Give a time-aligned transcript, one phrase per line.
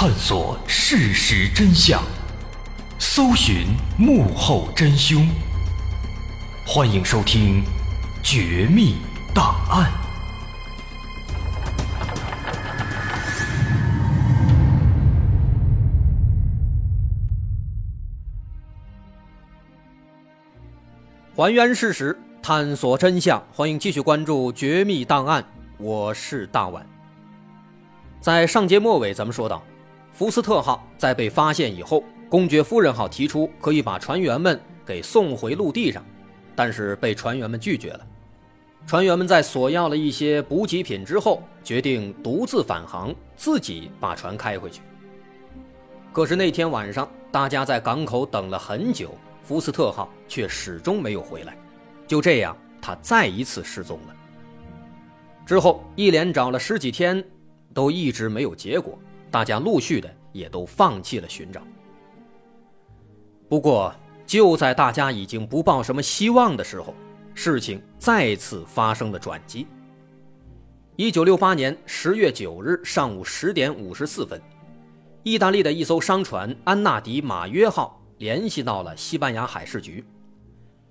[0.00, 2.02] 探索事实真相，
[2.98, 3.66] 搜寻
[3.98, 5.28] 幕后真凶。
[6.66, 7.62] 欢迎收听
[8.22, 8.96] 《绝密
[9.34, 9.92] 档案》。
[21.36, 23.44] 还原事实，探索真相。
[23.52, 25.42] 欢迎继续关注《绝密档案》，
[25.76, 26.86] 我是大碗。
[28.18, 29.62] 在上节末尾，咱们说到，
[30.12, 36.04] 福斯特号在被发现以后，公爵夫人号提出可以把船员们给送回陆地上，
[36.54, 38.06] 但是被船员们拒绝了。
[38.86, 44.82] 船员们在索要了一些补给品之后，决定独自返航，自己把船开回去。
[46.12, 51.56] 可是那天晚上，大家在港口等了很久，福斯特号却始终没有回来。
[52.06, 54.14] 就这样，他再一次失踪了。
[55.46, 57.24] 之后一连找了十几天。
[57.72, 58.98] 都一直没有结果，
[59.30, 61.62] 大家陆续的也都放弃了寻找。
[63.48, 63.94] 不过，
[64.26, 66.94] 就在大家已经不抱什么希望的时候，
[67.34, 69.66] 事情再次发生了转机。
[70.96, 74.40] 一九六八年十月九日上午十点五十四分，
[75.22, 80.04] 意大利的一艘商船“安纳迪马约号”联系到了西班牙海事局，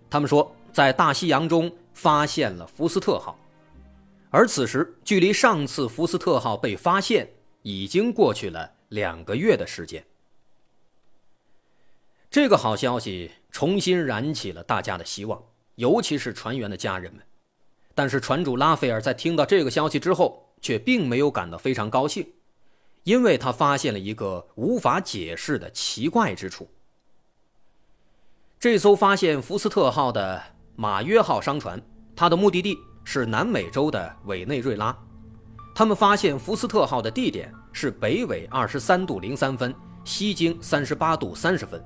[0.09, 3.37] 他们说在大西洋中发现了福斯特号。
[4.31, 7.29] 而此时，距离上次福斯特号被发现
[7.61, 10.05] 已经过去了两个月的时间。
[12.29, 15.43] 这个好消息重新燃起了大家的希望，
[15.75, 17.23] 尤其是船员的家人们。
[17.93, 22.25] 但是，船主拉斐尔在听到这个消息之后，却并没有感到非常高兴，
[23.03, 26.69] 因为他发现了一个无法解释的奇怪之处。
[28.59, 30.41] 这艘发现福斯特号的
[30.75, 31.81] 马约号商船，
[32.15, 32.77] 它的目的地。
[33.05, 34.95] 是南美洲的委内瑞拉，
[35.79, 39.73] 他们发现福斯特号的地点是北纬二十三度零三分，
[40.03, 41.81] 西经三十八度三十分，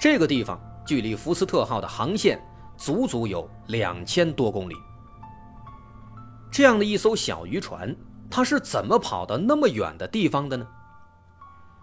[0.00, 2.42] 这个地方距离福斯特号的航线
[2.78, 4.74] 足足有两千多公里。
[6.50, 7.94] 这样的一艘小渔船，
[8.30, 10.66] 它是怎么跑到那么远的地方的呢？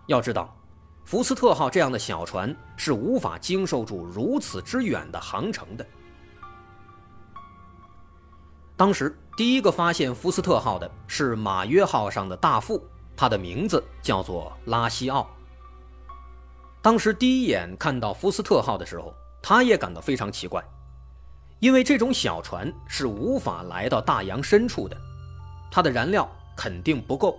[0.07, 0.51] 要知道，
[1.03, 5.85] 福斯特号这样的小船是无法经受住如此之远的航程的。
[8.75, 12.81] 当时第一个发现福斯特号的是马约号上的大副，
[13.18, 15.28] 他的名字叫做拉西奥。
[16.81, 20.63] 当时第一眼看到福斯特号的时候，他也感到非常奇怪，
[21.59, 24.95] 因为这种小船是无法来到大洋深处的，
[25.69, 27.38] 它的燃料肯定不够，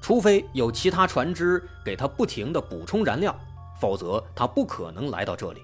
[0.00, 3.38] 除非有其他船只给它不停地补充燃料，
[3.78, 5.62] 否则它不可能来到这里。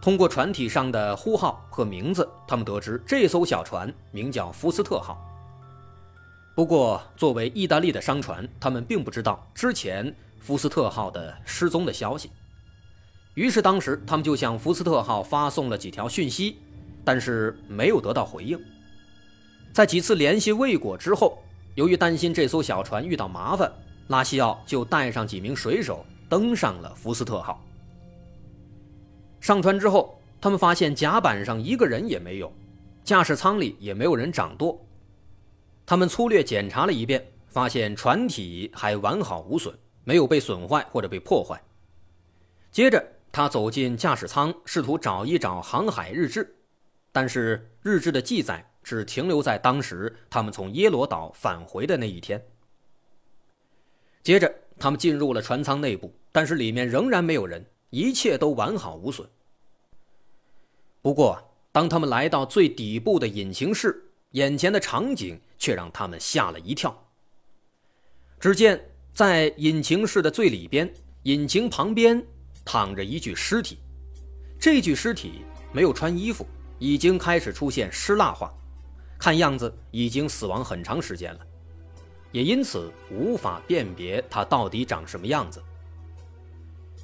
[0.00, 5.18] 通过船体上的呼号和名字，他们得知这艘小船名叫福斯特号。
[6.54, 12.30] 不过，作为意大利的商船，他们并不知道之前福斯特号的失踪的消息。
[13.34, 16.58] 于是，当时他们就向福斯特号发送了几条讯息，
[17.04, 18.58] 但是没有得到回应。
[19.72, 21.38] 在几次联系未果之后，
[21.76, 23.70] 由于担心这艘小船遇到麻烦，
[24.08, 27.62] 拉西奥就带上几名水手登上了福斯特号。
[29.40, 32.52] 上船之后，他们发现甲板上一个人也没有，
[33.04, 34.84] 驾驶舱里也没有人掌舵。
[35.86, 41.60] 他们粗略检查了一遍，发现船体还完好无损，没有被损坏或者被破坏。
[42.70, 46.56] 接着，他走进驾驶舱，试图找一找航海日志，
[47.10, 52.44] 但是日志的记载只停留在当时他们从耶罗岛返回的那一天。
[54.22, 57.64] 接着，他们进入了船舱内部，但是里面仍然没有人。
[57.90, 59.28] 一切都完好无损。
[61.00, 61.42] 不过，
[61.72, 67.06] 当他们来到最底部的引擎室，眼前的场景却让他们吓了一跳。
[68.38, 68.80] 只见
[69.14, 70.92] 在引擎室的最里边，
[71.22, 72.24] 引擎旁边
[72.64, 73.78] 躺着一具尸体。
[74.60, 76.46] 这具尸体没有穿衣服，
[76.78, 78.52] 已经开始出现尸蜡化，
[79.18, 81.40] 看样子已经死亡很长时间了，
[82.32, 85.62] 也因此无法辨别它到底长什么样子。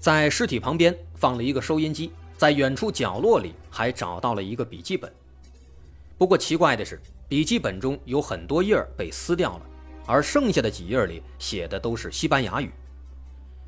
[0.04, 5.10] 在尸体旁边放了一个收音机，在远处角落里还找到了一个笔记本。
[6.18, 9.62] 不过奇怪的是，笔记本中有很多页被撕掉了，
[10.04, 12.70] 而剩下的几页里写的都是西班牙语。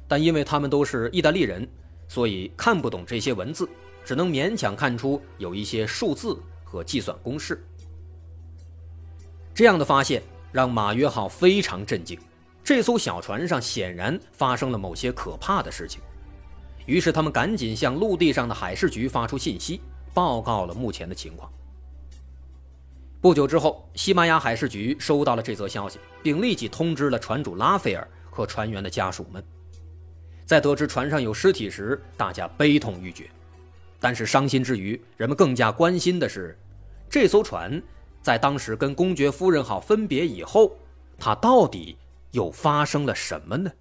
[0.06, 1.66] 但因为他们都是意大利人，
[2.06, 3.66] 所以看不懂这些文字，
[4.04, 7.64] 只能勉强看出有一些数字和计算公式。
[9.54, 10.22] 这样的发现
[10.52, 12.20] 让马约号非常震惊，
[12.62, 15.98] 这艘小船上显然发生了某些可怕的事情。
[16.86, 19.80] 于是他们赶紧向陆地上的海事局发出信息，
[20.14, 21.50] 报告了目前的情况。
[23.20, 29.42] 不久之后，西班牙海事局收到了这则消息，并立即通知了船主拉斐尔和船员的家属们。
[30.44, 33.28] 在得知船上有尸体时，大家悲痛欲绝。
[33.98, 36.56] 但是伤心之余，人们更加关心的是，
[37.10, 37.82] 这艘船
[38.22, 40.76] 在当时跟公爵夫人号分别以后，
[41.18, 41.96] 它到底
[42.30, 43.72] 又发生了什么呢？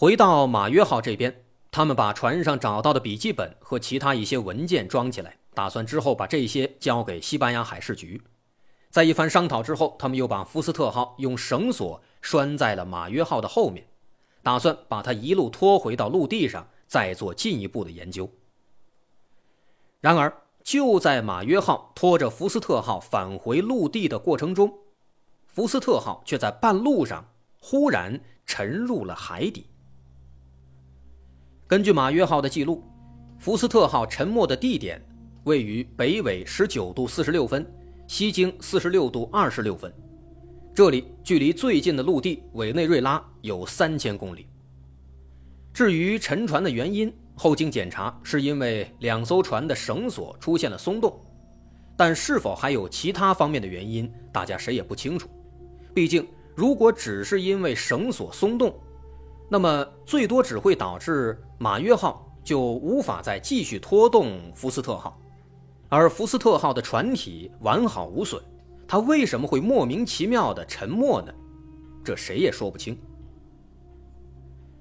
[0.00, 1.42] 回到马约号这边，
[1.72, 8.22] 他们把船上找到的笔记本和其他一些文件装起来，打算之后把这些交给西班牙海事局。
[8.90, 13.88] 在一番商讨之后，他们又把福斯特号用绳索拴在了马约号的后面，
[14.40, 18.30] 打算把它一路拖回到陆地上，再做进一步的研究。
[20.00, 24.78] 然而，就在马约号拖着福斯特号返回陆地的过程中，
[25.48, 27.28] 福斯特号却在半路上
[27.60, 29.66] 忽然沉入了海底。
[31.68, 32.82] 根据马约号的记录，
[33.38, 34.98] 福斯特号沉没的地点
[35.44, 37.70] 位于北纬十九度四十六分，
[38.06, 39.92] 西经四十六度二十六分，
[40.74, 44.46] 这里距离最近的陆地委内瑞拉有三千公里。
[45.74, 51.20] 至于沉船的原因，后经检查是因为两艘船的绳索出现了松动，
[51.98, 55.28] 但是否还有其他方面的原因，大家谁也不清楚。
[55.92, 56.26] 毕竟，
[56.56, 58.74] 如果只是因为绳索松动，
[59.48, 65.18] 那么最多只会导致马约号就无法再继续拖动福斯特号，
[65.88, 68.42] 而福斯特号的船体完好无损，
[68.86, 71.32] 它为什么会莫名其妙的沉没呢？
[72.04, 72.98] 这谁也说不清。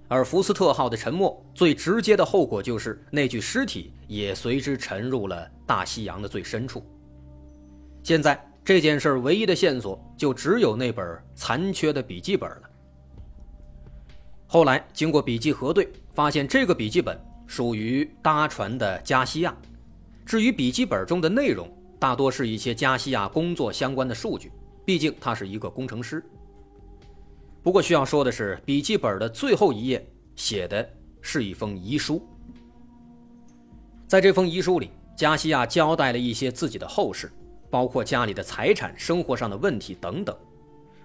[0.10, 6.82] 而福斯特号的沉没最直接的后果就是那具尸体也随之沉入了大西洋的最深处。
[8.04, 12.67] 现在这件事唯一的线索就只有那本残缺的笔记本了。
[14.48, 19.56] 后来经过笔记核对，发现这个笔记本属于搭船的加西亚。
[20.26, 24.52] 至于笔记本中的内容，大多是一些加西亚工作相关的数据，
[24.86, 26.24] 毕竟他是一个工程师。
[27.62, 30.06] 不过需要说的是，笔记本的最后一页
[30.36, 30.90] 写的
[31.22, 32.26] 是一封遗书。
[34.08, 37.30] 在这封遗书里，加西亚交代了一些自己的后事，
[37.70, 40.34] 包括家里的财产、生活上的问题等等。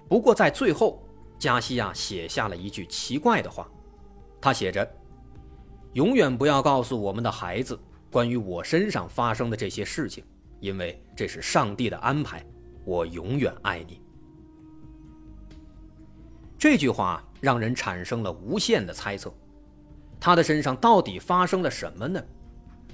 [0.09, 1.03] 不过在最后，
[1.43, 3.69] 加西亚写下了一句奇怪的话，
[4.41, 4.89] 他写着
[5.95, 7.77] ：“永远不要告诉我们的孩子
[8.13, 10.23] 关于我身上发生的这些事情，
[10.61, 12.47] 因为这是上帝的安排。
[12.85, 14.01] 我永远爱你。”
[16.57, 19.35] 这句话让人产生了无限的猜测：
[20.21, 22.23] 他的身上到底发生了什么呢？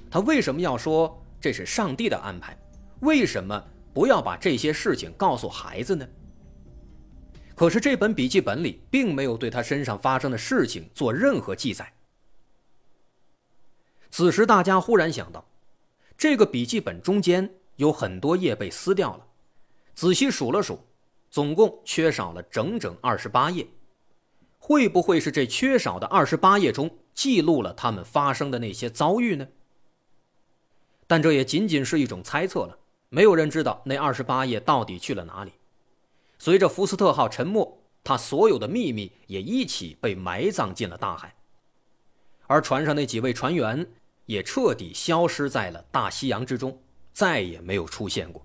[0.09, 2.57] 他为什么要说这是上帝的安排？
[3.01, 3.63] 为什么
[3.93, 6.03] 不要把这些事情告诉孩子呢？
[7.59, 11.91] 可是这本笔记本里并没有对他身上发生的事情做任何记载。
[14.09, 15.45] 此时，大家忽然想到，
[16.17, 19.27] 这个笔记本中间有很多页被撕掉了。
[19.93, 20.79] 仔细数了数，
[21.29, 23.67] 总共缺少了整整二十八页。
[24.57, 29.45] 会不会是这缺少的二十八页中记录了他们发生的那些遭遇呢？
[31.07, 32.79] 但这也仅仅是一种猜测了。
[33.09, 35.51] 没有人知道那二十八页到底去了哪里。
[36.39, 41.35] 随着福斯特号沉没，他所有的秘密也一起被埋葬进了大海，
[42.47, 43.85] 而船上那几位船员
[44.25, 46.81] 也彻底消失在了大西洋之中，
[47.11, 48.41] 再也没有出现过。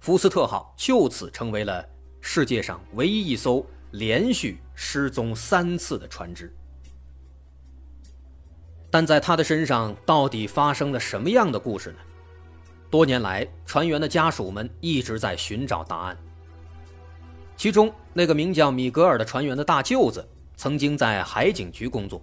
[0.00, 1.86] 福斯特号就此成为了
[2.22, 6.50] 世界上唯一一艘连续失踪三次的船只。
[8.90, 11.98] 但在他的身上到底发生了什么样的故事呢？
[12.88, 16.16] 多年来，船员的家属们一直在寻找答案。
[17.56, 22.20] 其中那个名叫米格尔的船员的大舅子，曾经在海警局工作。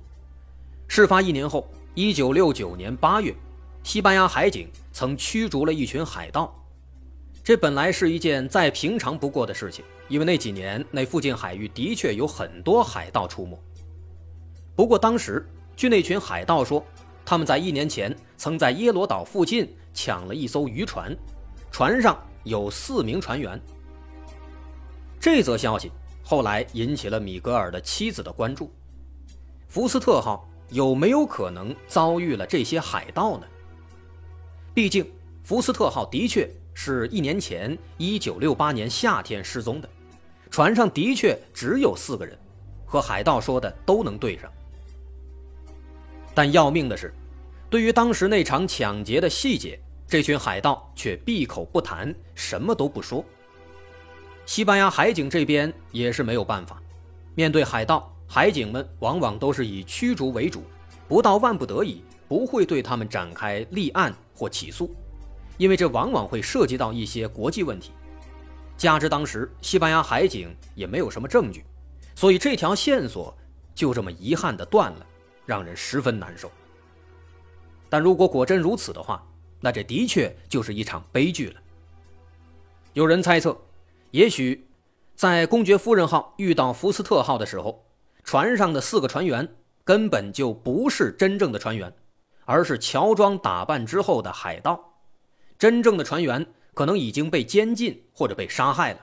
[0.87, 3.33] 事发一年后，一九六九年八月，
[3.81, 6.53] 西班牙海警曾驱逐了一群海盗。
[7.43, 13.57] 这本来是一件再平常不过的事情，因为那几年那附近海域的确有很多海盗出没。
[14.75, 16.85] 不过当时，据那群海盗说，
[17.25, 21.15] 他们在一年前曾在耶罗岛附近抢了一艘渔船，
[21.71, 23.59] 船上有四名船员。
[25.23, 25.89] 这则消息
[26.21, 28.69] 后来引起了米格尔的妻子的关注。
[29.69, 33.47] 福斯特号有没有可能遭遇了这些海盗呢？
[34.73, 35.09] 毕竟
[35.41, 39.87] 福斯特号的确是一年前一九六八年夏天失踪的，
[40.51, 42.37] 船上的确只有四个人，
[42.85, 44.51] 和海盗说的都能对上。
[46.33, 47.13] 但要命的是，
[47.69, 53.23] 对于当时那场抢劫的细节，这群海盗却闭口不谈，什么都不说。
[54.45, 56.81] 西班牙海警这边也是没有办法，
[57.33, 60.63] 面对海盗，海警们往往都是以驱逐为主，
[61.07, 64.93] 不到万不得已不会对他们展开立案或起诉，
[65.57, 67.91] 因为这往往会涉及到一些国际问题，
[68.75, 71.63] 加之当时西班牙海警也没有什么证据，
[72.13, 73.35] 所以这条线索
[73.73, 75.05] 就这么遗憾的断了，
[75.45, 76.51] 让人十分难受。
[77.89, 79.25] 但如果果真如此的话，
[79.61, 81.61] 那这的确就是一场悲剧了。
[82.93, 83.57] 有人猜测，
[84.13, 84.67] 也许
[85.15, 87.83] 在公爵夫人号遇到福斯特号的时候，
[88.23, 91.91] 船上的四个船员根本就不是真正的船员，
[92.45, 94.99] 而是乔装打扮之后的海盗。
[95.57, 98.99] 真正的船员可能已经被监禁或者被杀害了。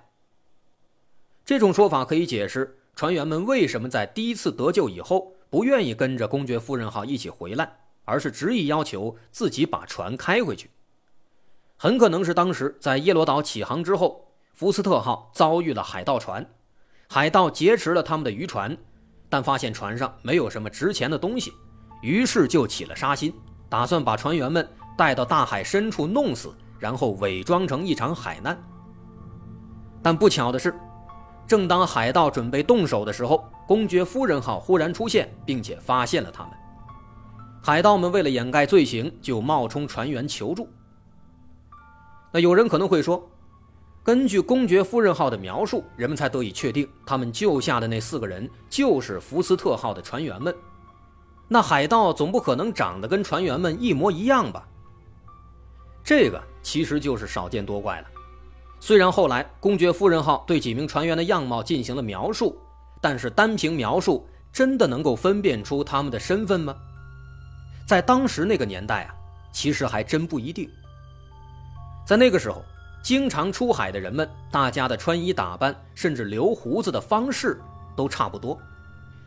[1.44, 10.70] 这种说法可以解释船员们为什么在第一次得救以后不愿意跟着公爵夫人号一起回来，而是执意要求自己把船开回去。
[11.76, 14.28] 很可能是当时在耶罗岛起航之后，
[14.60, 16.46] 福斯特号遭遇了海盗船，
[17.08, 18.76] 海盗劫持了他们的渔船，
[19.26, 21.50] 但发现船上没有什么值钱的东西，
[22.02, 23.32] 于是就起了杀心，
[23.70, 24.68] 打算把船员们。
[24.98, 28.54] 带到大海深处弄死，然后伪装成一场海难。
[30.02, 30.78] 但不巧的是，
[31.46, 36.52] 正当海盗准备动手的时候，公爵夫人号忽然出现，并且发现了他们。
[37.62, 40.68] 海盗们为了掩盖罪行，就冒充船员求助。
[42.30, 43.26] 那有人可能会说，
[44.02, 50.54] 根据公爵夫人号的描述，人们才得以确定他们救下的那四个人就是福斯特号的船员们。
[51.46, 54.66] 那海盗总不可能长得跟船员们一模一样吧？
[56.02, 58.06] 这个其实就是少见多怪了。
[58.80, 62.58] 虽然后来公爵夫人号对几名船员的样貌进行了描述，
[63.02, 66.74] 但是单凭描述真的能够分辨出他们的身份吗？
[67.86, 69.14] 在当时那个年代啊，
[69.52, 70.70] 其实还真不一定。
[72.06, 72.64] 在那个时候，
[73.02, 77.60] 经常出海的人们，大家的穿衣打扮，甚至留胡子的方式
[77.96, 78.58] 都差不多，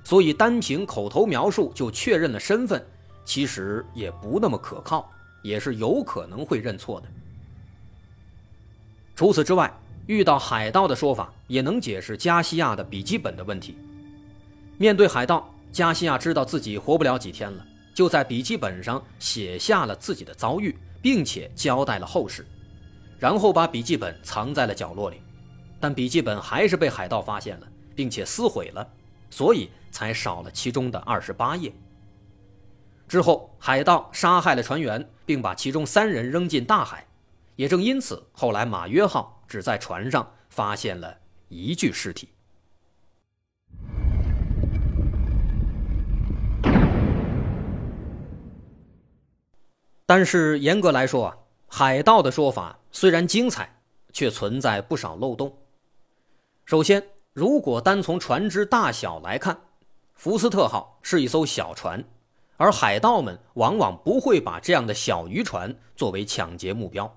[0.04, 2.86] 所以单凭口头描述就确认了身份，
[3.26, 5.10] 其实也不那么可靠。
[5.44, 7.08] 也是有可能会认错的。
[9.14, 9.70] 除此之外，
[10.08, 13.78] 遇到海盗的说法也能解释加西亚的笔记本的问题。
[14.78, 22.48] 面对海盗，加西亚知道自己活不了几天了，就在笔记本上写下了自己的遭遇，并且交代了后事，
[23.24, 25.22] 然后把笔记本藏在了角落里。
[25.80, 28.86] 但笔记本还是被海盗发现了，并且撕毁了，
[29.30, 31.74] 所以才少了其中的二十八页。
[33.08, 37.08] 之后，海盗杀害了船员，并把其中三人扔进大海。
[37.56, 42.28] 也正因此，后来马约号只在船上发现了一具尸体。
[50.06, 51.38] 但是严格来说啊，
[51.76, 55.58] 海盗的说法虽然精彩，却存在不少漏洞。
[56.66, 57.04] 首先，
[57.34, 59.60] 如果单从船只大小来看，
[60.14, 62.08] 福斯特号是一艘小船。
[62.58, 67.12] 而海盗们往往不会把这样的小渔船作为抢劫目标，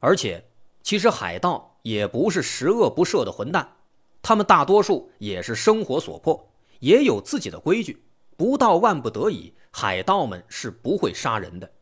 [0.00, 0.44] 而且，
[0.82, 3.76] 其实海盗也不是十恶不赦的混蛋，
[4.20, 8.04] 他们大多数也是生活所迫，也有自己的规矩，
[8.36, 11.72] 不到万不得已，海盗们是不会杀人的。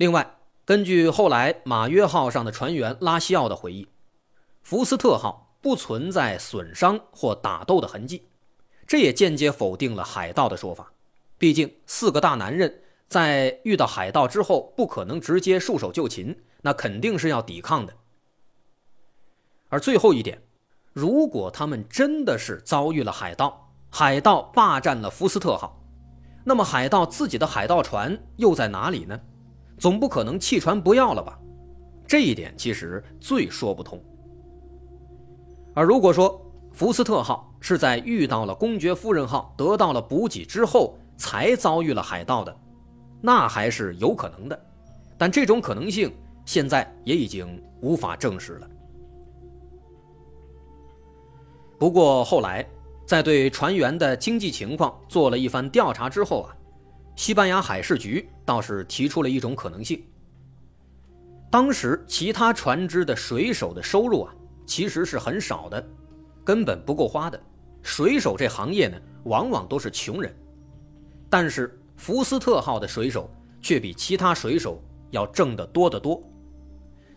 [0.00, 3.86] 另外，根据后来马约号上的船员拉西奥的回忆，
[4.62, 8.26] 福斯特号不存在损伤或打斗的痕迹。
[8.86, 10.90] 这也间接否定了海盗的说法，
[11.36, 17.92] 毕竟四个大男人在遇到海盗之后，不可能直接束手就擒，那肯定是要抵抗的。
[19.68, 20.40] 而最后一点，
[20.94, 25.78] 如果他们真的是遭遇了海盗，海盗霸占了福斯特号，
[26.42, 29.20] 那么海盗自己的海盗船又在哪里呢？
[29.80, 31.36] 总不可能弃船不要了吧？
[32.06, 33.98] 这一点其实最说不通。
[35.74, 42.54] 而如果说，福斯特号是在遇到了公爵夫人号，得到了补给之后，才遭遇了海盗的，
[43.22, 44.60] 那还是有可能的，
[45.16, 46.12] 但这种可能性
[46.44, 48.68] 现在也已经无法证实了。
[51.78, 52.68] 不过后来，
[53.06, 56.54] 在对船员的经济情况做了一番调查之后啊，
[57.16, 60.02] 西班牙海事局倒是提出了一种可能性：
[61.50, 64.34] 当时其他船只的水手的收入啊，
[64.66, 65.86] 其实是很少的。
[66.42, 67.40] 根本不够花的，
[67.82, 70.34] 水手这行业呢，往往都是穷人，
[71.28, 76.22] 但是福斯特号的水手却比其他水手要挣得多得多。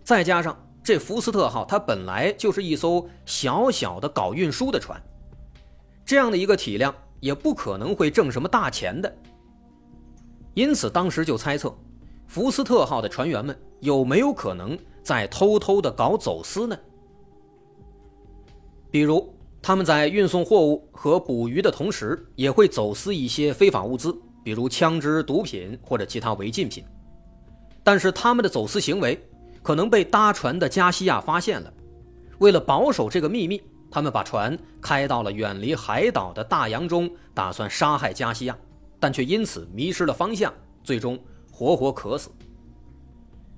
[0.04, 5.02] 再加上这福斯特号它本来就是一艘小小的搞运输的船，
[6.06, 9.16] 这样的一个体量也不可能会挣什么大钱的。
[10.54, 11.76] 因此当时就猜测，
[12.28, 16.78] 福斯特号的船员们有没有可能在偷偷的搞走私呢？
[18.92, 26.84] 比如，他们在运送货物和捕鱼的同时，也会走私一些非法物资，比如枪支、毒品或者其他违禁品。
[27.84, 29.20] 但是他们的走私行为
[29.62, 31.74] 可能被搭船的加西亚发现了。
[32.38, 38.58] 为了保守这个秘密，他们把船开到了远离海岛的大洋中，打算杀害加西亚，
[39.04, 42.32] 但却因此迷失了方向，最终活活渴死。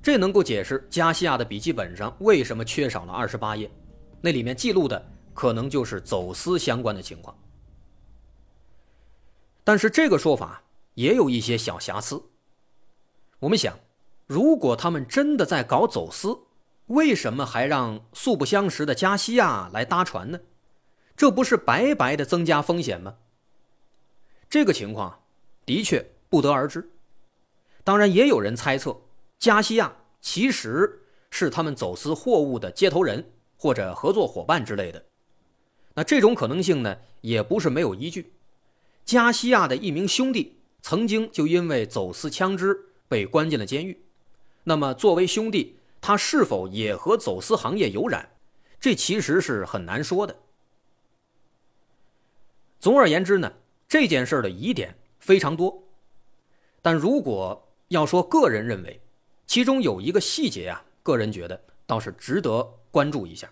[0.02, 3.70] 这能够解释加西亚的笔记本上为什么缺少了二十八页，
[4.22, 5.00] 那里面记录的
[5.36, 7.38] 可能就是走私相关的情况。
[9.64, 10.64] 但是这个说法
[10.96, 12.20] 也有一些小瑕疵。
[13.38, 13.78] 我们想，
[14.26, 16.36] 如果他们真的在搞走私，
[16.88, 20.40] 为什么还让素不相识的加西亚来搭船呢？
[21.16, 23.18] 这不是白白的增加风险吗？
[24.50, 25.20] 这个情况
[25.66, 26.90] 的确不得而知。
[27.84, 29.02] 当然，也有人猜测。
[29.38, 35.06] 加西亚其实是他们走私货物的接头人或者合作伙伴之类的，
[35.94, 38.34] 那这种可能性呢，也不是没有依据。
[39.04, 44.06] 加西亚的一名兄弟曾经就因为走私枪支被关进了监狱，
[44.64, 48.32] 那么作为兄弟，他是否也和走私行业有染，
[48.80, 50.36] 这其实是很难说的。
[52.80, 53.52] 总而言之呢，
[53.88, 54.96] 这件事的疑点
[55.26, 55.82] 非常多，
[56.84, 59.02] 但如果要说个人认为，
[59.48, 63.50] 其中有一个细节啊，个人觉得倒是值得关注一下。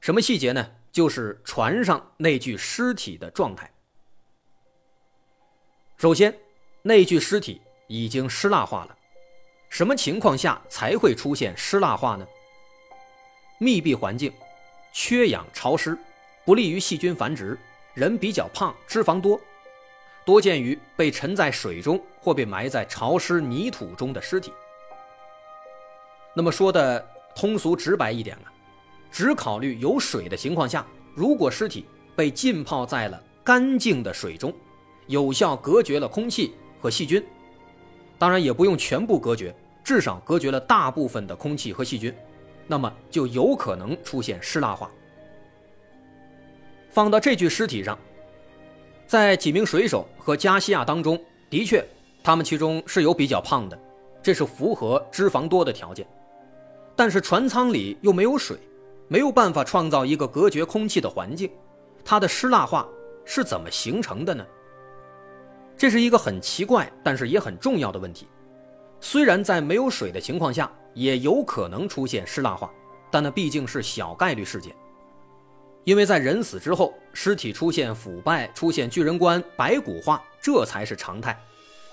[0.00, 0.68] 什么细节呢？
[0.90, 3.70] 就是船上那具尸体的状态。
[5.96, 6.36] 首先，
[6.82, 8.98] 那具尸体已经湿蜡化了。
[9.68, 12.26] 什么情况下才会出现湿蜡化呢？
[13.60, 14.32] 密闭环境，
[14.92, 15.96] 缺氧潮湿，
[16.44, 17.56] 不利于细菌繁殖。
[17.94, 19.40] 人比较胖，脂肪多，
[20.28, 24.52] 多见于被沉在水中或被埋在潮湿泥土中的尸体。
[26.34, 27.02] 那么说的
[27.34, 28.52] 通俗直白一点啊，
[29.10, 34.52] 只考虑有水的情况下，如果尸体被浸泡在了干净的水中，
[35.06, 37.24] 有效隔绝了空气和细菌，
[38.18, 42.14] 当然也不用全部隔绝，至少隔绝了大部分的空气和细菌，
[42.66, 44.90] 那么就有可能出现湿蜡化。
[46.90, 47.98] 放到这具尸体上，
[49.08, 51.18] 在几名水手和加西亚当中，
[51.48, 51.82] 的确，
[52.22, 53.78] 他们其中是有比较胖的，
[54.22, 56.06] 这是符合脂肪多的条件。
[56.94, 58.58] 但是船舱里又没有水，
[59.08, 61.50] 没有办法创造一个隔绝空气的环境，
[62.04, 62.86] 它的湿蜡化
[63.24, 64.44] 是怎么形成的呢？
[65.74, 68.28] 这是一个很奇怪，但是也很重要的问题。
[69.00, 72.70] 虽然在没有水的情况下也有可能出现湿蜡化，
[73.10, 74.76] 但那毕竟是小概率事件。
[75.88, 81.34] 因为在人死之后，尸体出现腐败、出现巨人观、白骨化，这才是常态。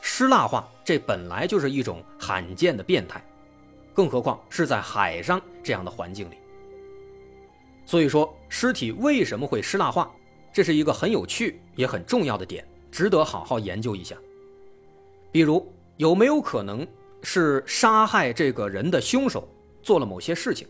[0.02, 3.26] 尸蜡化这本来就是一种罕见的变态。
[3.94, 6.36] 更何况是在海上这样的环境里，
[7.86, 10.12] 所以说尸体为什么会尸蜡化，
[10.52, 14.18] 这是一个很有趣也很重要的点，值得好好研究一下。
[15.32, 16.86] 比如有没有可能
[17.24, 19.48] 是杀害这个人的凶手
[19.82, 20.68] 做了某些事情？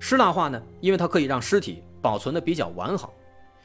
[0.00, 0.60] 尸蜡化呢？
[0.80, 3.14] 因为它可以让尸体保存的比较完好，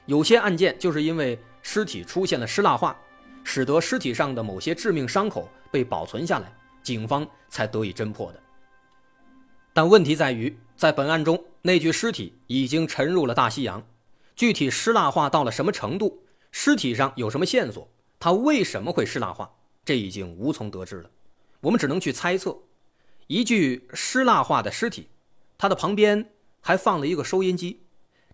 [0.05, 2.97] 有些案件就是因为尸体出现了湿蜡化，
[3.43, 6.49] 使得尸体上的某些致命伤口被保存下来，
[6.81, 8.41] 警方才得以侦破的。
[9.73, 13.85] 但问题在于，在本案中，那具尸体已经沉入了大西洋，
[14.37, 19.51] 具体湿蜡化到了什么程度，尸体上有什么线索，它为什么会湿蜡化，
[19.83, 21.11] 这已经无从得知了。
[21.59, 22.57] 我们只能去猜测。
[23.27, 25.09] 一具湿蜡化的尸体，
[25.57, 27.81] 它的旁边还放了一个收音机，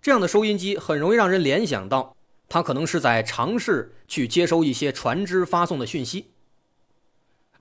[0.05, 2.15] 这样的收音机很容易让人联想到，
[2.47, 6.27] 它可能是在尝试去接收一些船只发送的讯息。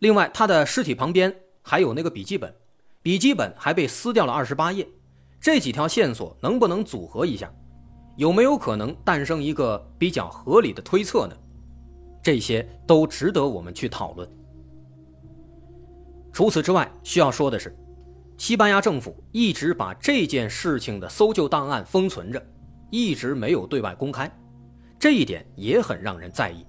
[0.00, 2.54] 另外，他的尸体旁边还有那个笔记本。
[3.00, 4.86] 笔记本还被撕掉了二十八页，
[5.40, 7.50] 这几条线索能不能组合一下？
[8.18, 11.34] 有没有可能诞生一个比较合理的推测呢？
[12.22, 14.28] 这些都值得我们去讨论。
[16.30, 17.74] 除此之外，需要说的是，
[18.36, 22.44] 西班牙政府一直把这件事情的搜救档案封存着，
[22.90, 24.30] 一直没有对外公开，
[24.98, 26.66] 这一点也很让人在意。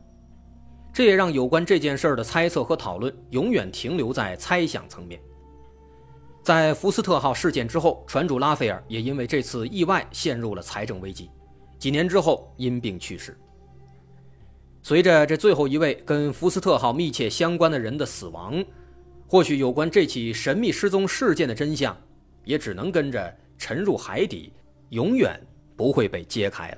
[0.94, 5.20] 这也让有关这件事儿的猜测和讨论永远停留在猜想层面。
[6.42, 11.30] 在福斯特号事件之后，船主拉斐尔也因为这次意外陷入了财政危机，
[11.80, 13.38] 几年之后因病去世。
[14.84, 18.64] 随着这最后一位跟福斯特号密切相关的人的死亡，
[19.36, 21.94] 或许有关这起神秘失踪事件的真相，
[22.46, 24.54] 也只能跟着沉入海底，
[24.92, 25.38] 永远
[25.76, 26.78] 不会被揭开了。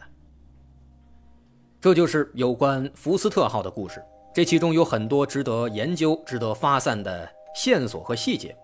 [1.80, 8.56] 这就是有关福斯特号的故事，这其中有很多值得研究、值得发散的线索和细节。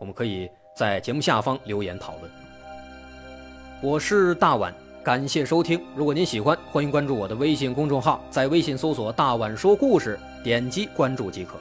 [0.00, 2.30] 我们可以在节目下方留言讨论。
[3.82, 5.78] 我是大碗，感谢收听。
[5.94, 11.58] 如果您喜欢，欢迎关注我的微信公众号，在微信搜索“大碗说故事”，点击关注即可。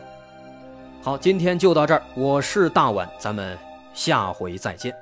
[1.04, 3.58] 好，今天就到这儿，我是大碗，咱们
[3.92, 4.96] 下回再见。